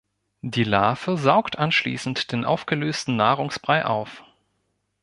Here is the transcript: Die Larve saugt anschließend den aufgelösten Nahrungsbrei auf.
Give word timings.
Die 0.41 0.63
Larve 0.63 1.15
saugt 1.15 1.59
anschließend 1.59 2.31
den 2.31 2.43
aufgelösten 2.43 3.15
Nahrungsbrei 3.17 3.85
auf. 3.85 4.23